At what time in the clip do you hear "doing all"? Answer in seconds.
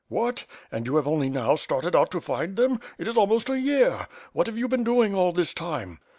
4.83-5.31